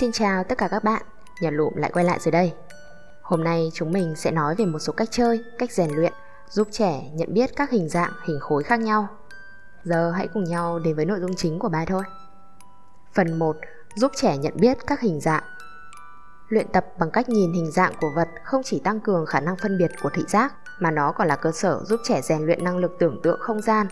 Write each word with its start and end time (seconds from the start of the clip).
Xin 0.00 0.12
chào 0.12 0.44
tất 0.44 0.58
cả 0.58 0.68
các 0.68 0.84
bạn, 0.84 1.02
nhà 1.40 1.50
Lụm 1.50 1.74
lại 1.76 1.90
quay 1.94 2.04
lại 2.04 2.18
rồi 2.20 2.32
đây. 2.32 2.54
Hôm 3.22 3.44
nay 3.44 3.70
chúng 3.74 3.92
mình 3.92 4.14
sẽ 4.16 4.30
nói 4.30 4.54
về 4.54 4.64
một 4.64 4.78
số 4.78 4.92
cách 4.92 5.08
chơi, 5.10 5.44
cách 5.58 5.72
rèn 5.72 5.90
luyện 5.90 6.12
giúp 6.48 6.68
trẻ 6.70 7.02
nhận 7.12 7.34
biết 7.34 7.50
các 7.56 7.70
hình 7.70 7.88
dạng, 7.88 8.12
hình 8.26 8.40
khối 8.40 8.62
khác 8.62 8.80
nhau. 8.80 9.08
Giờ 9.84 10.10
hãy 10.10 10.28
cùng 10.34 10.44
nhau 10.44 10.78
đến 10.78 10.96
với 10.96 11.04
nội 11.04 11.20
dung 11.20 11.36
chính 11.36 11.58
của 11.58 11.68
bài 11.68 11.86
thôi. 11.86 12.02
Phần 13.14 13.38
1. 13.38 13.56
Giúp 13.94 14.12
trẻ 14.16 14.36
nhận 14.36 14.52
biết 14.56 14.78
các 14.86 15.00
hình 15.00 15.20
dạng. 15.20 15.42
Luyện 16.48 16.66
tập 16.72 16.86
bằng 16.98 17.10
cách 17.10 17.28
nhìn 17.28 17.52
hình 17.52 17.70
dạng 17.70 17.92
của 18.00 18.10
vật 18.14 18.28
không 18.44 18.62
chỉ 18.64 18.80
tăng 18.84 19.00
cường 19.00 19.26
khả 19.26 19.40
năng 19.40 19.56
phân 19.56 19.78
biệt 19.78 19.90
của 20.02 20.10
thị 20.14 20.22
giác 20.28 20.54
mà 20.78 20.90
nó 20.90 21.12
còn 21.12 21.28
là 21.28 21.36
cơ 21.36 21.52
sở 21.52 21.80
giúp 21.84 22.00
trẻ 22.04 22.22
rèn 22.22 22.46
luyện 22.46 22.64
năng 22.64 22.78
lực 22.78 22.96
tưởng 22.98 23.20
tượng 23.22 23.40
không 23.40 23.62
gian. 23.62 23.86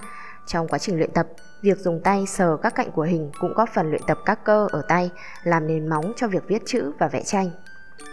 Trong 0.47 0.69
quá 0.69 0.79
trình 0.79 0.97
luyện 0.97 1.11
tập, 1.11 1.27
Việc 1.63 1.79
dùng 1.79 2.01
tay 2.01 2.27
sờ 2.27 2.57
các 2.57 2.75
cạnh 2.75 2.91
của 2.91 3.03
hình 3.03 3.31
cũng 3.41 3.55
góp 3.55 3.69
phần 3.75 3.91
luyện 3.91 4.03
tập 4.07 4.19
các 4.25 4.45
cơ 4.45 4.69
ở 4.71 4.83
tay, 4.89 5.11
làm 5.43 5.67
nền 5.67 5.89
móng 5.89 6.13
cho 6.17 6.29
việc 6.29 6.43
viết 6.49 6.63
chữ 6.67 6.93
và 6.99 7.09
vẽ 7.09 7.23
tranh. 7.23 7.51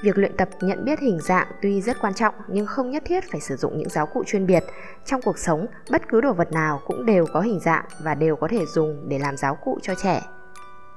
Việc 0.04 0.18
luyện 0.18 0.38
tập 0.38 0.50
nhận 0.62 0.86
biết 0.86 1.00
hình 1.00 1.20
dạng 1.22 1.48
tuy 1.62 1.82
rất 1.82 1.98
quan 2.02 2.14
trọng 2.14 2.36
nhưng 2.48 2.66
không 2.66 2.92
nhất 2.92 3.04
thiết 3.06 3.24
phải 3.32 3.42
sử 3.42 3.56
dụng 3.56 3.78
những 3.78 3.90
giáo 3.90 4.06
cụ 4.06 4.24
chuyên 4.28 4.46
biệt. 4.46 4.64
Trong 5.06 5.22
cuộc 5.22 5.40
sống, 5.40 5.66
bất 5.92 6.02
cứ 6.10 6.22
đồ 6.22 6.34
vật 6.34 6.52
nào 6.52 6.82
cũng 6.88 7.06
đều 7.06 7.26
có 7.34 7.42
hình 7.42 7.60
dạng 7.60 7.86
và 8.00 8.16
đều 8.16 8.36
có 8.36 8.48
thể 8.52 8.66
dùng 8.66 9.10
để 9.10 9.20
làm 9.20 9.38
giáo 9.38 9.56
cụ 9.56 9.80
cho 9.82 9.96
trẻ. 9.96 10.22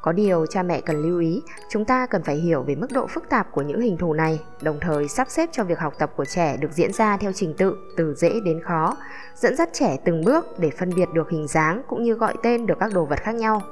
Có 0.06 0.12
điều 0.12 0.46
cha 0.46 0.62
mẹ 0.62 0.80
cần 0.80 1.02
lưu 1.02 1.20
ý, 1.20 1.42
chúng 1.68 1.84
ta 1.84 2.06
cần 2.06 2.22
phải 2.22 2.36
hiểu 2.36 2.62
về 2.62 2.74
mức 2.74 2.86
độ 2.92 3.06
phức 3.06 3.28
tạp 3.28 3.52
của 3.52 3.62
những 3.62 3.80
hình 3.80 3.96
thù 3.96 4.12
này, 4.12 4.40
đồng 4.62 4.78
thời 4.80 5.08
sắp 5.08 5.30
xếp 5.30 5.48
cho 5.52 5.64
việc 5.64 5.78
học 5.78 5.94
tập 5.98 6.12
của 6.16 6.24
trẻ 6.24 6.56
được 6.56 6.72
diễn 6.72 6.92
ra 6.92 7.16
theo 7.16 7.32
trình 7.32 7.54
tự 7.58 7.76
từ 7.96 8.14
dễ 8.14 8.40
đến 8.44 8.60
khó, 8.62 8.96
dẫn 9.34 9.56
dắt 9.56 9.68
trẻ 9.72 9.96
từng 10.04 10.24
bước 10.24 10.58
để 10.58 10.70
phân 10.78 10.90
biệt 10.96 11.08
được 11.12 11.30
hình 11.30 11.46
dáng 11.48 11.82
cũng 11.88 12.02
như 12.02 12.14
gọi 12.14 12.34
tên 12.42 12.66
được 12.66 12.74
các 12.80 12.92
đồ 12.94 13.04
vật 13.04 13.20
khác 13.22 13.34
nhau. 13.34 13.62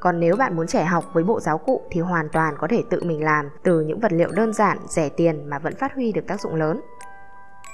Còn 0.00 0.20
nếu 0.20 0.36
bạn 0.36 0.56
muốn 0.56 0.66
trẻ 0.66 0.84
học 0.84 1.04
với 1.12 1.24
bộ 1.24 1.40
giáo 1.40 1.58
cụ 1.58 1.82
thì 1.90 2.00
hoàn 2.00 2.28
toàn 2.28 2.54
có 2.58 2.66
thể 2.70 2.82
tự 2.90 3.02
mình 3.04 3.24
làm 3.24 3.48
từ 3.62 3.80
những 3.80 4.00
vật 4.00 4.12
liệu 4.12 4.30
đơn 4.32 4.52
giản, 4.52 4.78
rẻ 4.88 5.08
tiền 5.08 5.50
mà 5.50 5.58
vẫn 5.58 5.76
phát 5.76 5.94
huy 5.94 6.12
được 6.12 6.26
tác 6.26 6.40
dụng 6.40 6.54
lớn. 6.54 6.80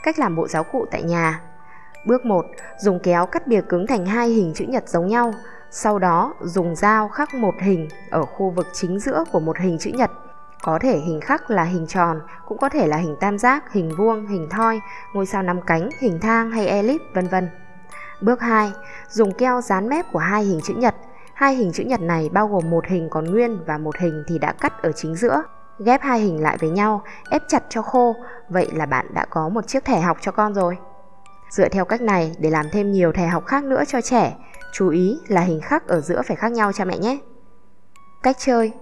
Cách 0.03 0.19
làm 0.19 0.37
bộ 0.37 0.49
giáo 0.49 0.65
cụ 0.65 0.87
tại 0.91 1.03
nhà 1.03 1.41
Bước 2.07 2.25
1. 2.25 2.47
Dùng 2.81 2.99
kéo 2.99 3.27
cắt 3.27 3.47
bìa 3.47 3.61
cứng 3.61 3.87
thành 3.87 4.07
hai 4.07 4.29
hình 4.29 4.53
chữ 4.55 4.65
nhật 4.69 4.89
giống 4.89 5.07
nhau, 5.07 5.35
sau 5.77 5.99
đó 5.99 6.35
dùng 6.41 6.75
dao 6.77 7.09
khắc 7.09 7.35
một 7.35 7.55
hình 7.61 7.89
ở 8.11 8.25
khu 8.25 8.51
vực 8.51 8.67
chính 8.73 9.01
giữa 9.01 9.25
của 9.33 9.41
một 9.41 9.59
hình 9.59 9.79
chữ 9.79 9.91
nhật. 9.95 10.11
Có 10.63 10.79
thể 10.79 10.99
hình 10.99 11.21
khắc 11.21 11.51
là 11.51 11.65
hình 11.65 11.87
tròn, 11.87 12.21
cũng 12.47 12.59
có 12.59 12.69
thể 12.69 12.87
là 12.87 12.97
hình 12.97 13.17
tam 13.21 13.39
giác, 13.39 13.73
hình 13.73 13.91
vuông, 13.99 14.27
hình 14.27 14.49
thoi, 14.51 14.81
ngôi 15.15 15.27
sao 15.27 15.43
năm 15.43 15.61
cánh, 15.67 15.89
hình 16.01 16.21
thang 16.21 16.51
hay 16.51 16.67
elip, 16.67 17.01
vân 17.15 17.29
vân. 17.29 17.49
Bước 18.21 18.41
2. 18.41 18.73
Dùng 19.09 19.33
keo 19.33 19.61
dán 19.61 19.89
mép 19.89 20.13
của 20.13 20.19
hai 20.19 20.45
hình 20.45 20.61
chữ 20.65 20.75
nhật. 20.75 20.95
Hai 21.35 21.55
hình 21.55 21.73
chữ 21.73 21.85
nhật 21.85 22.01
này 22.01 22.29
bao 22.33 22.49
gồm 22.49 22.71
một 22.71 22.87
hình 22.87 23.09
còn 23.11 23.25
nguyên 23.25 23.65
và 23.67 23.79
một 23.79 23.99
hình 23.99 24.25
thì 24.29 24.39
đã 24.39 24.53
cắt 24.53 24.83
ở 24.83 24.93
chính 24.93 25.15
giữa. 25.15 25.43
Ghép 25.79 26.03
hai 26.03 26.21
hình 26.21 26.43
lại 26.43 26.57
với 26.61 26.71
nhau, 26.71 27.03
ép 27.31 27.43
chặt 27.49 27.63
cho 27.69 27.83
khô, 27.83 28.17
vậy 28.49 28.71
là 28.75 28.87
bạn 28.87 29.07
đã 29.15 29.27
có 29.31 29.49
một 29.49 29.67
chiếc 29.67 29.85
thẻ 29.85 30.01
học 30.01 30.17
cho 30.21 30.33
con 30.33 30.55
rồi. 30.55 30.79
Dựa 31.51 31.69
theo 31.69 31.85
cách 31.85 32.01
này 32.01 32.33
để 32.39 32.51
làm 32.51 32.67
thêm 32.73 32.93
nhiều 32.93 33.13
thẻ 33.13 33.27
học 33.27 33.47
khác 33.47 33.65
nữa 33.65 33.85
cho 33.87 34.01
trẻ, 34.01 34.37
Chú 34.75 34.89
ý 34.89 35.19
là 35.29 35.41
hình 35.41 35.61
khắc 35.61 35.89
ở 35.89 36.01
giữa 36.01 36.23
phải 36.23 36.37
khác 36.37 36.53
nhau 36.53 36.73
cha 36.73 36.85
mẹ 36.85 36.99
nhé. 36.99 37.19
Cách 38.23 38.37
chơi 38.39 38.73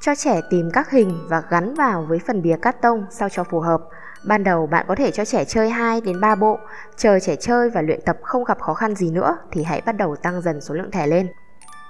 Cho 0.00 0.14
trẻ 0.14 0.40
tìm 0.50 0.70
các 0.72 0.90
hình 0.90 1.26
và 1.28 1.42
gắn 1.50 1.74
vào 1.74 2.06
với 2.08 2.18
phần 2.26 2.42
bìa 2.42 2.56
cát 2.62 2.82
tông 2.82 3.06
sao 3.10 3.28
cho 3.28 3.44
phù 3.44 3.60
hợp. 3.60 3.80
Ban 4.24 4.44
đầu 4.44 4.66
bạn 4.66 4.84
có 4.88 4.94
thể 4.94 5.10
cho 5.10 5.24
trẻ 5.24 5.44
chơi 5.44 5.70
2 5.70 6.00
đến 6.00 6.20
3 6.20 6.34
bộ, 6.34 6.58
chờ 6.96 7.18
trẻ 7.20 7.36
chơi 7.36 7.70
và 7.70 7.82
luyện 7.82 8.00
tập 8.04 8.16
không 8.22 8.44
gặp 8.44 8.60
khó 8.60 8.74
khăn 8.74 8.94
gì 8.94 9.10
nữa 9.10 9.38
thì 9.52 9.62
hãy 9.62 9.82
bắt 9.86 9.92
đầu 9.92 10.16
tăng 10.16 10.42
dần 10.42 10.60
số 10.60 10.74
lượng 10.74 10.90
thẻ 10.90 11.06
lên. 11.06 11.28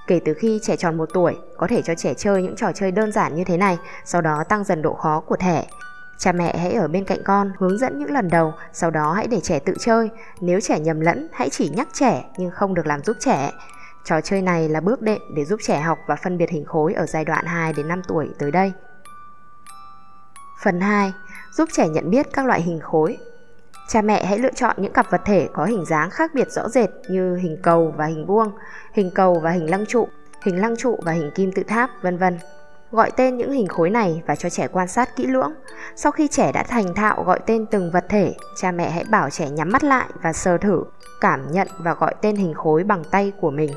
Kể 0.06 0.20
từ 0.25 0.34
khi 0.34 0.61
trẻ 0.62 0.77
tròn 0.77 0.97
1 0.97 1.08
tuổi, 1.14 1.36
có 1.56 1.67
thể 1.67 1.83
cho 1.83 1.95
trẻ 1.95 2.14
chơi 2.14 2.42
những 2.42 2.56
trò 2.56 2.73
chơi 2.73 2.91
đơn 2.91 3.12
giản 3.12 3.34
như 3.34 3.45
thế 3.45 3.56
này, 3.56 3.78
sau 4.05 4.20
đó 4.20 4.45
tăng 4.48 4.64
dần 4.64 4.83
độ 4.83 4.95
khó 4.95 5.20
của 5.20 5.36
thẻ 5.36 5.67
Cha 6.19 6.33
mẹ 6.33 6.56
hãy 6.56 6.72
ở 6.72 6.89
bên 6.89 7.05
cạnh 7.05 7.22
con 7.25 7.53
hướng 7.59 7.78
dẫn 7.78 7.98
những 7.98 8.11
lần 8.11 8.28
đầu, 8.28 8.55
sau 8.72 8.91
đó 8.91 9.12
hãy 9.12 9.27
để 9.27 9.41
trẻ 9.41 9.59
tự 9.59 9.75
chơi. 9.78 10.11
Nếu 10.41 10.61
trẻ 10.61 10.80
nhầm 10.80 11.01
lẫn, 11.01 11.29
hãy 11.33 11.48
chỉ 11.51 11.68
nhắc 11.68 11.89
trẻ 11.92 12.24
nhưng 12.39 12.51
không 12.51 12.74
được 12.74 12.86
làm 12.86 13.02
giúp 13.02 13.17
trẻ. 13.20 13.51
Trò 14.05 14.20
chơi 14.20 14.42
này 14.42 14.68
là 14.68 14.80
bước 14.80 15.02
đệm 15.02 15.20
để 15.35 15.45
giúp 15.45 15.61
trẻ 15.63 15.80
học 15.80 15.98
và 16.07 16.17
phân 16.17 16.39
biệt 16.39 16.51
hình 16.51 16.64
khối 16.64 16.95
ở 16.95 17.07
giai 17.07 17.24
đoạn 17.24 17.46
2 17.46 17.73
đến 17.73 17.89
5 17.89 18.02
tuổi 18.08 18.29
tới 18.39 18.51
đây. 18.51 18.73
Phần 20.63 20.80
2. 20.80 21.13
Giúp 21.52 21.68
trẻ 21.73 21.89
nhận 21.89 22.11
biết 22.11 22.27
các 22.33 22.46
loại 22.46 22.62
hình 22.62 22.80
khối. 22.80 23.18
Cha 23.89 24.02
mẹ 24.02 24.24
hãy 24.24 24.39
lựa 24.39 24.52
chọn 24.52 24.77
những 24.79 24.92
cặp 24.92 25.11
vật 25.11 25.20
thể 25.24 25.48
có 25.52 25.64
hình 25.64 25.85
dáng 25.85 26.11
khác 26.11 26.30
biệt 26.35 26.51
rõ 26.51 26.68
rệt 26.68 26.91
như 27.08 27.36
hình 27.36 27.57
cầu 27.62 27.95
và 27.96 28.07
hình 28.07 28.27
vuông, 28.27 28.52
hình 28.92 29.11
cầu 29.14 29.41
và 29.41 29.51
hình 29.51 29.70
lăng 29.70 29.86
trụ, 29.86 30.08
hình 30.42 30.61
lăng 30.61 30.77
trụ 30.77 30.98
và 31.02 31.12
hình 31.12 31.30
kim 31.35 31.52
tự 31.52 31.62
tháp, 31.62 31.91
vân 32.02 32.18
vân. 32.18 32.39
Gọi 32.91 33.11
tên 33.17 33.36
những 33.36 33.52
hình 33.52 33.67
khối 33.67 33.91
này 33.91 34.23
và 34.27 34.36
cho 34.36 34.51
trẻ 34.51 34.69
quan 34.69 34.89
sát 34.89 35.17
kỹ 35.17 35.27
lưỡng. 35.27 35.52
Sau 35.97 36.13
khi 36.13 36.29
trẻ 36.29 36.52
đã 36.52 36.63
thành 36.63 36.95
thạo 36.95 37.24
gọi 37.24 37.41
tên 37.47 37.67
từng 37.67 37.91
vật 37.91 38.05
thể, 38.08 38.35
cha 38.57 38.73
mẹ 38.73 38.91
hãy 38.91 39.05
bảo 39.11 39.30
trẻ 39.30 39.51
nhắm 39.51 39.70
mắt 39.70 39.85
lại 39.85 40.07
và 40.23 40.33
sờ 40.33 40.58
thử, 40.58 40.85
cảm 41.20 41.52
nhận 41.52 41.69
và 41.79 41.95
gọi 41.95 42.14
tên 42.23 42.36
hình 42.36 42.55
khối 42.55 42.85
bằng 42.85 43.05
tay 43.11 43.33
của 43.41 43.51
mình. 43.51 43.70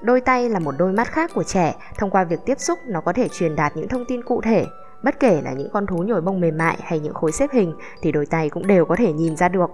Đôi 0.00 0.20
tay 0.20 0.48
là 0.48 0.58
một 0.58 0.74
đôi 0.78 0.92
mắt 0.92 1.08
khác 1.08 1.30
của 1.34 1.44
trẻ, 1.44 1.74
thông 1.98 2.10
qua 2.10 2.24
việc 2.24 2.40
tiếp 2.46 2.60
xúc 2.60 2.78
nó 2.86 3.00
có 3.00 3.12
thể 3.12 3.28
truyền 3.28 3.56
đạt 3.56 3.76
những 3.76 3.88
thông 3.88 4.04
tin 4.04 4.22
cụ 4.24 4.40
thể. 4.40 4.66
Bất 5.02 5.20
kể 5.20 5.40
là 5.44 5.52
những 5.52 5.70
con 5.72 5.86
thú 5.86 5.98
nhồi 5.98 6.20
bông 6.20 6.40
mềm 6.40 6.58
mại 6.58 6.78
hay 6.82 7.00
những 7.00 7.14
khối 7.14 7.32
xếp 7.32 7.50
hình 7.52 7.74
thì 8.02 8.12
đôi 8.12 8.26
tay 8.26 8.50
cũng 8.50 8.66
đều 8.66 8.84
có 8.84 8.96
thể 8.96 9.12
nhìn 9.12 9.36
ra 9.36 9.48
được. 9.48 9.70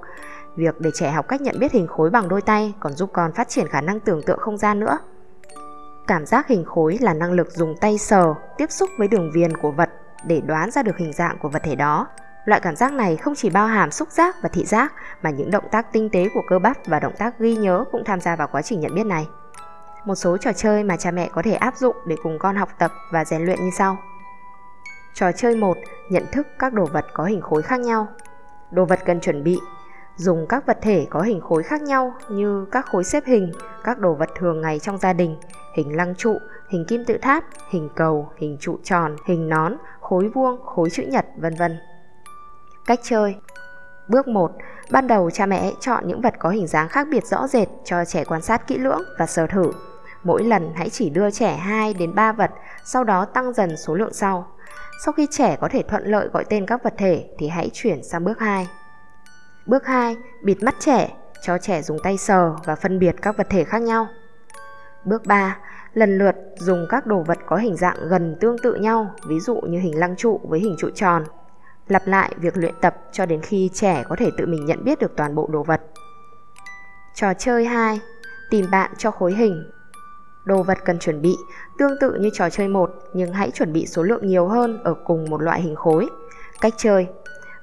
Việc 0.56 0.80
để 0.80 0.90
trẻ 0.94 1.10
học 1.10 1.28
cách 1.28 1.40
nhận 1.40 1.58
biết 1.58 1.72
hình 1.72 1.86
khối 1.86 2.10
bằng 2.10 2.28
đôi 2.28 2.42
tay 2.42 2.74
còn 2.80 2.92
giúp 2.92 3.10
con 3.12 3.32
phát 3.32 3.48
triển 3.48 3.68
khả 3.68 3.80
năng 3.80 4.00
tưởng 4.00 4.22
tượng 4.22 4.38
không 4.38 4.58
gian 4.58 4.80
nữa. 4.80 4.98
Cảm 6.10 6.26
giác 6.26 6.48
hình 6.48 6.64
khối 6.64 6.98
là 7.00 7.14
năng 7.14 7.32
lực 7.32 7.50
dùng 7.50 7.76
tay 7.76 7.98
sờ, 7.98 8.34
tiếp 8.56 8.70
xúc 8.70 8.90
với 8.98 9.08
đường 9.08 9.30
viền 9.34 9.56
của 9.56 9.70
vật 9.70 9.90
để 10.24 10.40
đoán 10.40 10.70
ra 10.70 10.82
được 10.82 10.96
hình 10.96 11.12
dạng 11.12 11.38
của 11.38 11.48
vật 11.48 11.62
thể 11.62 11.74
đó. 11.74 12.06
Loại 12.44 12.60
cảm 12.60 12.76
giác 12.76 12.92
này 12.92 13.16
không 13.16 13.34
chỉ 13.34 13.50
bao 13.50 13.66
hàm 13.66 13.90
xúc 13.90 14.10
giác 14.10 14.36
và 14.42 14.48
thị 14.48 14.64
giác 14.64 14.92
mà 15.22 15.30
những 15.30 15.50
động 15.50 15.64
tác 15.70 15.92
tinh 15.92 16.10
tế 16.10 16.28
của 16.34 16.42
cơ 16.48 16.58
bắp 16.58 16.76
và 16.86 17.00
động 17.00 17.12
tác 17.18 17.38
ghi 17.38 17.56
nhớ 17.56 17.84
cũng 17.92 18.04
tham 18.04 18.20
gia 18.20 18.36
vào 18.36 18.48
quá 18.52 18.62
trình 18.62 18.80
nhận 18.80 18.94
biết 18.94 19.06
này. 19.06 19.28
Một 20.04 20.14
số 20.14 20.36
trò 20.36 20.52
chơi 20.52 20.84
mà 20.84 20.96
cha 20.96 21.10
mẹ 21.10 21.28
có 21.32 21.42
thể 21.42 21.52
áp 21.52 21.76
dụng 21.76 21.96
để 22.06 22.16
cùng 22.22 22.38
con 22.38 22.56
học 22.56 22.68
tập 22.78 22.92
và 23.12 23.24
rèn 23.24 23.42
luyện 23.42 23.64
như 23.64 23.70
sau. 23.78 23.96
Trò 25.14 25.32
chơi 25.32 25.56
1. 25.56 25.76
Nhận 26.10 26.24
thức 26.32 26.46
các 26.58 26.72
đồ 26.72 26.86
vật 26.92 27.06
có 27.14 27.24
hình 27.24 27.40
khối 27.40 27.62
khác 27.62 27.80
nhau. 27.80 28.08
Đồ 28.70 28.84
vật 28.84 29.00
cần 29.04 29.20
chuẩn 29.20 29.44
bị 29.44 29.58
dùng 30.16 30.46
các 30.48 30.66
vật 30.66 30.78
thể 30.82 31.06
có 31.10 31.20
hình 31.20 31.40
khối 31.40 31.62
khác 31.62 31.82
nhau 31.82 32.14
như 32.28 32.66
các 32.72 32.86
khối 32.86 33.04
xếp 33.04 33.24
hình, 33.26 33.52
các 33.84 33.98
đồ 33.98 34.14
vật 34.14 34.30
thường 34.38 34.60
ngày 34.60 34.78
trong 34.78 34.98
gia 34.98 35.12
đình, 35.12 35.36
hình 35.74 35.96
lăng 35.96 36.14
trụ, 36.14 36.38
hình 36.68 36.84
kim 36.88 37.04
tự 37.04 37.18
tháp, 37.22 37.44
hình 37.70 37.88
cầu, 37.96 38.30
hình 38.36 38.56
trụ 38.60 38.78
tròn, 38.84 39.16
hình 39.26 39.48
nón, 39.48 39.76
khối 40.00 40.28
vuông, 40.28 40.64
khối 40.64 40.90
chữ 40.90 41.02
nhật, 41.02 41.26
vân 41.36 41.54
vân. 41.54 41.78
Cách 42.86 43.00
chơi 43.02 43.36
Bước 44.08 44.28
1. 44.28 44.52
Ban 44.90 45.06
đầu 45.06 45.30
cha 45.30 45.46
mẹ 45.46 45.60
hãy 45.60 45.74
chọn 45.80 46.08
những 46.08 46.20
vật 46.20 46.34
có 46.38 46.48
hình 46.50 46.66
dáng 46.66 46.88
khác 46.88 47.06
biệt 47.10 47.26
rõ 47.26 47.46
rệt 47.46 47.68
cho 47.84 48.04
trẻ 48.04 48.24
quan 48.24 48.42
sát 48.42 48.66
kỹ 48.66 48.78
lưỡng 48.78 49.02
và 49.18 49.26
sờ 49.26 49.46
thử. 49.46 49.72
Mỗi 50.22 50.44
lần 50.44 50.72
hãy 50.74 50.88
chỉ 50.90 51.10
đưa 51.10 51.30
trẻ 51.30 51.56
2 51.56 51.94
đến 51.94 52.14
3 52.14 52.32
vật, 52.32 52.50
sau 52.84 53.04
đó 53.04 53.24
tăng 53.24 53.52
dần 53.52 53.76
số 53.76 53.94
lượng 53.94 54.12
sau. 54.12 54.46
Sau 55.04 55.12
khi 55.12 55.26
trẻ 55.30 55.56
có 55.60 55.68
thể 55.68 55.82
thuận 55.82 56.04
lợi 56.04 56.28
gọi 56.28 56.44
tên 56.44 56.66
các 56.66 56.82
vật 56.84 56.94
thể 56.98 57.30
thì 57.38 57.48
hãy 57.48 57.70
chuyển 57.72 58.02
sang 58.02 58.24
bước 58.24 58.38
2. 58.38 58.68
Bước 59.66 59.86
2. 59.86 60.16
Bịt 60.42 60.62
mắt 60.62 60.74
trẻ, 60.80 61.10
cho 61.42 61.58
trẻ 61.58 61.82
dùng 61.82 61.98
tay 62.02 62.16
sờ 62.18 62.54
và 62.64 62.74
phân 62.74 62.98
biệt 62.98 63.16
các 63.22 63.36
vật 63.36 63.46
thể 63.50 63.64
khác 63.64 63.82
nhau. 63.82 64.08
Bước 65.04 65.26
3. 65.26 65.58
Lần 65.94 66.18
lượt 66.18 66.36
dùng 66.56 66.86
các 66.88 67.06
đồ 67.06 67.22
vật 67.22 67.38
có 67.46 67.56
hình 67.56 67.76
dạng 67.76 68.08
gần 68.08 68.36
tương 68.40 68.58
tự 68.58 68.74
nhau, 68.74 69.14
ví 69.26 69.40
dụ 69.40 69.60
như 69.60 69.78
hình 69.78 69.98
lăng 69.98 70.16
trụ 70.16 70.40
với 70.48 70.60
hình 70.60 70.76
trụ 70.78 70.90
tròn. 70.94 71.24
Lặp 71.88 72.06
lại 72.06 72.34
việc 72.36 72.56
luyện 72.56 72.74
tập 72.80 72.96
cho 73.12 73.26
đến 73.26 73.40
khi 73.40 73.70
trẻ 73.74 74.04
có 74.08 74.16
thể 74.16 74.30
tự 74.38 74.46
mình 74.46 74.66
nhận 74.66 74.84
biết 74.84 74.98
được 74.98 75.16
toàn 75.16 75.34
bộ 75.34 75.48
đồ 75.52 75.62
vật. 75.62 75.80
Trò 77.14 77.34
chơi 77.34 77.64
2. 77.64 78.00
Tìm 78.50 78.66
bạn 78.70 78.90
cho 78.98 79.10
khối 79.10 79.32
hình. 79.32 79.70
Đồ 80.44 80.62
vật 80.62 80.78
cần 80.84 80.98
chuẩn 80.98 81.22
bị 81.22 81.36
tương 81.78 81.98
tự 82.00 82.14
như 82.14 82.30
trò 82.32 82.50
chơi 82.50 82.68
1 82.68 82.90
nhưng 83.12 83.32
hãy 83.32 83.50
chuẩn 83.50 83.72
bị 83.72 83.86
số 83.86 84.02
lượng 84.02 84.26
nhiều 84.26 84.48
hơn 84.48 84.82
ở 84.84 84.94
cùng 85.04 85.30
một 85.30 85.42
loại 85.42 85.62
hình 85.62 85.76
khối. 85.76 86.08
Cách 86.60 86.74
chơi 86.76 87.08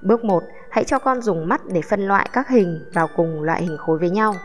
Bước 0.02 0.24
1. 0.24 0.44
Hãy 0.70 0.84
cho 0.84 1.00
con 1.00 1.22
dùng 1.22 1.48
mắt 1.48 1.62
để 1.66 1.82
phân 1.82 2.08
loại 2.08 2.30
các 2.34 2.50
hình 2.50 2.86
vào 2.94 3.08
cùng 3.16 3.42
loại 3.42 3.62
hình 3.62 3.78
khối 3.78 3.98
với 3.98 4.10
nhau. 4.10 4.36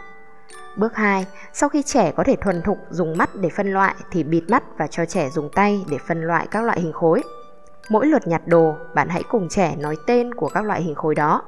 Bước 0.77 0.97
2. 0.97 1.27
Sau 1.53 1.69
khi 1.69 1.83
trẻ 1.83 2.13
có 2.17 2.25
thể 2.25 2.37
thuần 2.37 2.63
thục 2.63 2.79
dùng 2.91 3.19
mắt 3.19 3.31
để 3.35 3.49
phân 3.49 3.73
loại 3.73 3.95
thì 4.11 4.25
bịt 4.25 4.43
mắt 4.49 4.63
và 4.79 4.87
cho 4.87 5.05
trẻ 5.05 5.31
dùng 5.31 5.51
tay 5.55 5.85
để 5.91 5.99
phân 5.99 6.23
loại 6.23 6.47
các 6.51 6.65
loại 6.65 6.81
hình 6.81 6.93
khối. 6.93 7.23
Mỗi 7.91 8.07
lượt 8.07 8.27
nhặt 8.27 8.43
đồ, 8.47 8.77
bạn 8.95 9.09
hãy 9.09 9.23
cùng 9.29 9.49
trẻ 9.49 9.77
nói 9.79 9.97
tên 10.07 10.35
của 10.35 10.49
các 10.49 10.65
loại 10.65 10.83
hình 10.83 10.95
khối 10.95 11.15
đó. 11.15 11.43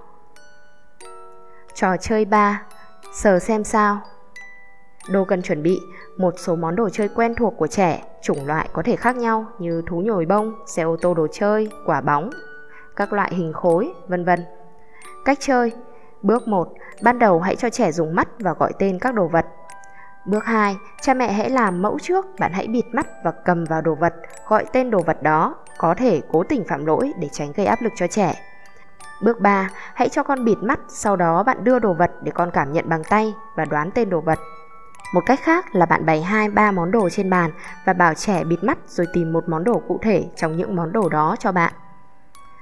Trò 1.74 1.96
chơi 1.96 2.24
3. 2.24 2.62
Sờ 3.12 3.38
xem 3.38 3.64
sao 3.64 4.00
Đồ 5.10 5.24
cần 5.24 5.42
chuẩn 5.42 5.62
bị 5.62 5.80
một 6.16 6.34
số 6.36 6.56
món 6.56 6.76
đồ 6.76 6.88
chơi 6.88 7.08
quen 7.08 7.34
thuộc 7.34 7.54
của 7.56 7.66
trẻ, 7.66 8.04
chủng 8.22 8.46
loại 8.46 8.68
có 8.72 8.82
thể 8.82 8.96
khác 8.96 9.16
nhau 9.16 9.46
như 9.58 9.82
thú 9.86 10.00
nhồi 10.00 10.26
bông, 10.26 10.54
xe 10.66 10.82
ô 10.82 10.96
tô 11.00 11.14
đồ 11.14 11.26
chơi, 11.32 11.70
quả 11.86 12.00
bóng, 12.00 12.30
các 12.96 13.12
loại 13.12 13.34
hình 13.34 13.52
khối, 13.52 13.94
vân 14.08 14.24
vân. 14.24 14.44
Cách 15.24 15.38
chơi 15.40 15.72
Bước 16.24 16.48
1. 16.48 16.68
Ban 17.02 17.18
đầu 17.18 17.40
hãy 17.40 17.56
cho 17.56 17.70
trẻ 17.70 17.92
dùng 17.92 18.14
mắt 18.14 18.28
và 18.38 18.52
gọi 18.52 18.72
tên 18.78 18.98
các 18.98 19.14
đồ 19.14 19.28
vật. 19.28 19.46
Bước 20.24 20.44
2, 20.44 20.76
cha 21.00 21.14
mẹ 21.14 21.32
hãy 21.32 21.50
làm 21.50 21.82
mẫu 21.82 21.98
trước, 22.02 22.26
bạn 22.38 22.52
hãy 22.52 22.66
bịt 22.66 22.84
mắt 22.92 23.06
và 23.24 23.32
cầm 23.44 23.64
vào 23.64 23.80
đồ 23.80 23.94
vật, 23.94 24.14
gọi 24.48 24.64
tên 24.72 24.90
đồ 24.90 25.02
vật 25.06 25.22
đó, 25.22 25.54
có 25.78 25.94
thể 25.94 26.22
cố 26.32 26.42
tình 26.42 26.64
phạm 26.68 26.86
lỗi 26.86 27.12
để 27.18 27.28
tránh 27.32 27.52
gây 27.52 27.66
áp 27.66 27.82
lực 27.82 27.92
cho 27.96 28.06
trẻ. 28.06 28.34
Bước 29.22 29.40
3, 29.40 29.70
hãy 29.94 30.08
cho 30.08 30.22
con 30.22 30.44
bịt 30.44 30.56
mắt, 30.60 30.80
sau 30.88 31.16
đó 31.16 31.42
bạn 31.42 31.64
đưa 31.64 31.78
đồ 31.78 31.92
vật 31.92 32.10
để 32.22 32.32
con 32.34 32.50
cảm 32.50 32.72
nhận 32.72 32.88
bằng 32.88 33.04
tay 33.04 33.34
và 33.56 33.64
đoán 33.64 33.90
tên 33.94 34.10
đồ 34.10 34.20
vật. 34.20 34.38
Một 35.14 35.22
cách 35.26 35.40
khác 35.42 35.74
là 35.74 35.86
bạn 35.86 36.06
bày 36.06 36.22
2 36.22 36.48
3 36.48 36.70
món 36.70 36.90
đồ 36.90 37.08
trên 37.10 37.30
bàn 37.30 37.50
và 37.84 37.92
bảo 37.92 38.14
trẻ 38.14 38.44
bịt 38.44 38.64
mắt 38.64 38.78
rồi 38.86 39.06
tìm 39.12 39.32
một 39.32 39.48
món 39.48 39.64
đồ 39.64 39.82
cụ 39.88 39.98
thể 40.02 40.28
trong 40.36 40.56
những 40.56 40.76
món 40.76 40.92
đồ 40.92 41.08
đó 41.08 41.36
cho 41.38 41.52
bạn. 41.52 41.72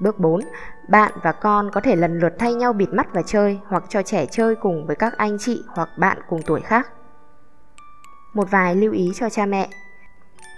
Bước 0.03 0.19
4, 0.19 0.41
bạn 0.89 1.13
và 1.23 1.33
con 1.33 1.71
có 1.71 1.81
thể 1.81 1.97
lần 1.97 2.19
lượt 2.19 2.33
thay 2.39 2.55
nhau 2.55 2.73
bịt 2.73 2.89
mắt 2.93 3.07
và 3.13 3.23
chơi 3.23 3.59
hoặc 3.67 3.85
cho 3.89 4.03
trẻ 4.03 4.27
chơi 4.27 4.55
cùng 4.55 4.87
với 4.87 4.97
các 4.97 5.17
anh 5.17 5.37
chị 5.41 5.63
hoặc 5.69 5.89
bạn 5.99 6.19
cùng 6.29 6.43
tuổi 6.43 6.61
khác. 6.61 6.89
Một 8.35 8.51
vài 8.51 8.75
lưu 8.75 8.93
ý 8.93 9.13
cho 9.15 9.29
cha 9.29 9.47
mẹ. 9.47 9.69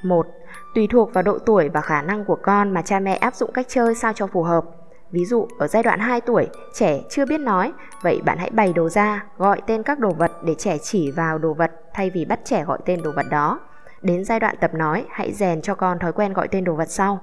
1. 0.02 0.26
Tùy 0.74 0.88
thuộc 0.90 1.14
vào 1.14 1.22
độ 1.22 1.38
tuổi 1.38 1.68
và 1.68 1.80
khả 1.80 2.02
năng 2.02 2.24
của 2.24 2.38
con 2.42 2.70
mà 2.74 2.82
cha 2.82 3.00
mẹ 3.00 3.16
áp 3.16 3.34
dụng 3.34 3.52
cách 3.52 3.66
chơi 3.68 3.94
sao 3.94 4.12
cho 4.12 4.26
phù 4.26 4.42
hợp. 4.42 4.64
Ví 5.10 5.24
dụ 5.24 5.48
ở 5.58 5.66
giai 5.66 5.82
đoạn 5.82 6.00
2 6.00 6.20
tuổi, 6.20 6.48
trẻ 6.74 7.00
chưa 7.10 7.26
biết 7.26 7.40
nói, 7.40 7.72
vậy 8.02 8.20
bạn 8.24 8.38
hãy 8.38 8.50
bày 8.50 8.72
đồ 8.72 8.88
ra, 8.88 9.24
gọi 9.38 9.62
tên 9.66 9.82
các 9.82 9.98
đồ 9.98 10.10
vật 10.10 10.32
để 10.44 10.54
trẻ 10.58 10.78
chỉ 10.82 11.10
vào 11.10 11.38
đồ 11.38 11.54
vật 11.54 11.72
thay 11.94 12.10
vì 12.10 12.24
bắt 12.24 12.40
trẻ 12.44 12.64
gọi 12.64 12.78
tên 12.84 13.02
đồ 13.02 13.12
vật 13.12 13.26
đó. 13.30 13.60
Đến 14.02 14.24
giai 14.24 14.40
đoạn 14.40 14.56
tập 14.60 14.74
nói, 14.74 15.04
hãy 15.10 15.32
rèn 15.32 15.62
cho 15.62 15.74
con 15.74 15.98
thói 15.98 16.12
quen 16.12 16.32
gọi 16.32 16.48
tên 16.48 16.64
đồ 16.64 16.74
vật 16.74 16.90
sau. 16.90 17.20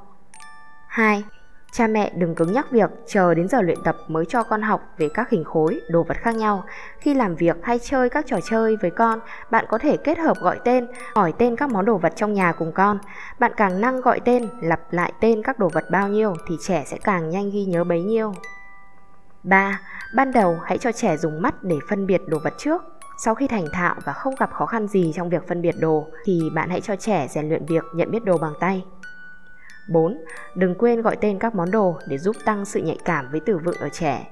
2. 0.88 1.24
Cha 1.72 1.88
mẹ 1.88 2.12
đừng 2.16 2.36
cứng 2.36 2.54
nhắc 2.54 2.72
việc 2.72 2.90
chờ 3.08 3.34
đến 3.34 3.48
giờ 3.48 3.62
luyện 3.62 3.78
tập 3.84 3.98
mới 4.08 4.26
cho 4.26 4.44
con 4.44 4.62
học 4.62 4.82
về 4.98 5.10
các 5.14 5.30
hình 5.30 5.44
khối, 5.44 5.82
đồ 5.90 6.04
vật 6.04 6.18
khác 6.18 6.36
nhau. 6.36 6.64
Khi 7.00 7.14
làm 7.14 7.36
việc 7.36 7.58
hay 7.64 7.80
chơi 7.80 8.10
các 8.10 8.26
trò 8.28 8.38
chơi 8.50 8.78
với 8.82 8.92
con, 8.92 9.20
bạn 9.52 9.66
có 9.70 9.78
thể 9.78 9.98
kết 9.98 10.18
hợp 10.18 10.38
gọi 10.38 10.60
tên, 10.66 10.88
hỏi 11.16 11.34
tên 11.38 11.56
các 11.56 11.70
món 11.70 11.86
đồ 11.86 11.98
vật 11.98 12.14
trong 12.16 12.34
nhà 12.34 12.52
cùng 12.52 12.72
con. 12.72 13.00
Bạn 13.40 13.52
càng 13.58 13.82
năng 13.82 14.02
gọi 14.02 14.20
tên, 14.20 14.50
lặp 14.62 14.80
lại 14.94 15.14
tên 15.22 15.42
các 15.44 15.60
đồ 15.60 15.70
vật 15.70 15.86
bao 15.92 16.08
nhiêu 16.08 16.36
thì 16.48 16.56
trẻ 16.68 16.84
sẽ 16.88 16.98
càng 17.04 17.30
nhanh 17.30 17.50
ghi 17.52 17.66
nhớ 17.66 17.84
bấy 17.84 18.02
nhiêu. 18.02 18.34
3. 19.44 19.80
Ban 20.16 20.32
đầu 20.32 20.60
hãy 20.64 20.78
cho 20.78 20.92
trẻ 20.92 21.18
dùng 21.18 21.42
mắt 21.42 21.64
để 21.64 21.80
phân 21.90 22.08
biệt 22.08 22.22
đồ 22.28 22.40
vật 22.44 22.54
trước. 22.58 22.84
Sau 23.18 23.36
khi 23.36 23.48
thành 23.48 23.66
thạo 23.74 23.96
và 24.06 24.14
không 24.14 24.36
gặp 24.40 24.52
khó 24.54 24.66
khăn 24.66 24.88
gì 24.88 25.14
trong 25.16 25.30
việc 25.30 25.48
phân 25.48 25.62
biệt 25.62 25.76
đồ 25.80 26.08
thì 26.26 26.42
bạn 26.56 26.70
hãy 26.70 26.82
cho 26.82 26.96
trẻ 26.96 27.28
rèn 27.30 27.50
luyện 27.50 27.66
việc 27.66 27.84
nhận 27.96 28.12
biết 28.12 28.24
đồ 28.24 28.38
bằng 28.38 28.54
tay. 28.60 28.86
4. 29.90 30.18
Đừng 30.56 30.76
quên 30.76 31.02
gọi 31.02 31.16
tên 31.22 31.40
các 31.40 31.56
món 31.56 31.72
đồ 31.72 32.00
để 32.08 32.18
giúp 32.18 32.36
tăng 32.46 32.66
sự 32.66 32.80
nhạy 32.80 32.98
cảm 33.06 33.32
với 33.32 33.40
từ 33.46 33.58
vựng 33.58 33.78
ở 33.80 33.90
trẻ. 33.90 34.28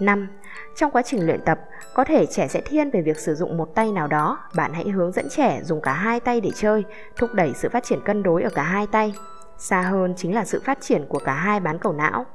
5. 0.00 0.28
Trong 0.76 0.90
quá 0.90 1.02
trình 1.02 1.26
luyện 1.26 1.40
tập, 1.44 1.60
có 1.94 2.04
thể 2.04 2.26
trẻ 2.26 2.48
sẽ 2.48 2.60
thiên 2.60 2.90
về 2.90 3.02
việc 3.02 3.18
sử 3.18 3.34
dụng 3.34 3.56
một 3.56 3.74
tay 3.74 3.92
nào 3.92 4.06
đó, 4.06 4.38
bạn 4.54 4.72
hãy 4.72 4.88
hướng 4.88 5.12
dẫn 5.12 5.28
trẻ 5.28 5.60
dùng 5.64 5.80
cả 5.80 5.92
hai 5.92 6.20
tay 6.20 6.40
để 6.40 6.50
chơi, 6.54 6.84
thúc 7.16 7.30
đẩy 7.34 7.52
sự 7.54 7.68
phát 7.68 7.84
triển 7.84 8.00
cân 8.04 8.22
đối 8.22 8.42
ở 8.42 8.50
cả 8.50 8.62
hai 8.62 8.86
tay. 8.86 9.14
Xa 9.58 9.80
hơn 9.80 10.14
chính 10.16 10.34
là 10.34 10.44
sự 10.44 10.62
phát 10.64 10.80
triển 10.80 11.06
của 11.08 11.18
cả 11.18 11.32
hai 11.32 11.60
bán 11.60 11.78
cầu 11.78 11.92
não. 11.92 12.26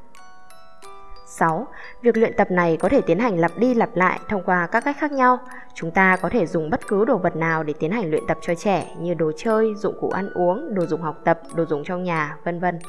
6. 1.27 1.67
Việc 2.01 2.17
luyện 2.17 2.33
tập 2.37 2.51
này 2.51 2.77
có 2.77 2.89
thể 2.89 3.01
tiến 3.01 3.19
hành 3.19 3.39
lặp 3.39 3.51
đi 3.57 3.73
lặp 3.73 3.95
lại 3.95 4.19
thông 4.29 4.43
qua 4.43 4.67
các 4.67 4.83
cách 4.83 4.95
khác 4.99 5.11
nhau. 5.11 5.39
Chúng 5.73 5.91
ta 5.91 6.17
có 6.21 6.29
thể 6.29 6.45
dùng 6.45 6.69
bất 6.69 6.87
cứ 6.87 7.05
đồ 7.05 7.17
vật 7.17 7.35
nào 7.35 7.63
để 7.63 7.73
tiến 7.79 7.91
hành 7.91 8.09
luyện 8.09 8.23
tập 8.27 8.37
cho 8.41 8.55
trẻ 8.55 8.95
như 8.99 9.13
đồ 9.13 9.31
chơi, 9.37 9.73
dụng 9.75 9.97
cụ 10.01 10.09
ăn 10.09 10.29
uống, 10.33 10.75
đồ 10.75 10.85
dùng 10.85 11.01
học 11.01 11.15
tập, 11.23 11.39
đồ 11.55 11.65
dùng 11.65 11.83
trong 11.83 12.03
nhà, 12.03 12.37
vân 12.43 12.59
vân. 12.59 12.79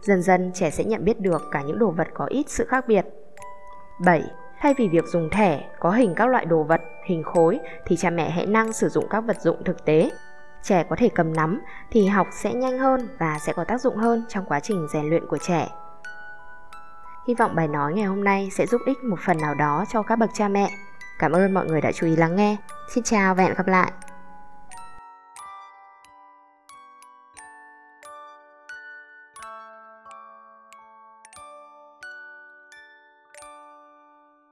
Dần 0.00 0.22
dần 0.22 0.50
trẻ 0.54 0.70
sẽ 0.70 0.84
nhận 0.84 1.04
biết 1.04 1.20
được 1.20 1.42
cả 1.50 1.62
những 1.62 1.78
đồ 1.78 1.90
vật 1.90 2.08
có 2.14 2.26
ít 2.26 2.44
sự 2.48 2.64
khác 2.68 2.84
biệt. 2.88 3.06
7. 4.04 4.22
Thay 4.60 4.74
vì 4.78 4.88
việc 4.88 5.04
dùng 5.06 5.30
thẻ 5.30 5.64
có 5.80 5.90
hình 5.90 6.14
các 6.14 6.26
loại 6.26 6.44
đồ 6.44 6.62
vật, 6.62 6.80
hình 7.06 7.22
khối 7.22 7.58
thì 7.86 7.96
cha 7.96 8.10
mẹ 8.10 8.30
hãy 8.30 8.46
năng 8.46 8.72
sử 8.72 8.88
dụng 8.88 9.06
các 9.10 9.20
vật 9.20 9.40
dụng 9.40 9.64
thực 9.64 9.84
tế. 9.84 10.10
Trẻ 10.62 10.84
có 10.88 10.96
thể 10.96 11.08
cầm 11.14 11.32
nắm 11.32 11.60
thì 11.90 12.06
học 12.06 12.26
sẽ 12.32 12.54
nhanh 12.54 12.78
hơn 12.78 13.08
và 13.18 13.38
sẽ 13.46 13.52
có 13.52 13.64
tác 13.64 13.80
dụng 13.80 13.96
hơn 13.96 14.24
trong 14.28 14.44
quá 14.44 14.60
trình 14.60 14.86
rèn 14.92 15.08
luyện 15.08 15.26
của 15.26 15.38
trẻ. 15.38 15.68
Hy 17.26 17.34
vọng 17.34 17.54
bài 17.54 17.68
nói 17.68 17.94
ngày 17.94 18.04
hôm 18.04 18.24
nay 18.24 18.48
sẽ 18.52 18.66
giúp 18.66 18.80
ích 18.86 19.04
một 19.04 19.16
phần 19.26 19.38
nào 19.38 19.54
đó 19.54 19.84
cho 19.92 20.02
các 20.02 20.16
bậc 20.16 20.30
cha 20.34 20.48
mẹ. 20.48 20.70
Cảm 21.18 21.32
ơn 21.32 21.54
mọi 21.54 21.66
người 21.66 21.80
đã 21.80 21.92
chú 21.92 22.06
ý 22.06 22.16
lắng 22.16 22.36
nghe. 22.36 22.56
Xin 22.94 23.04
chào 23.04 23.34
và 23.34 23.42
hẹn 23.42 23.54
gặp 23.54 23.66
lại. 23.66 23.92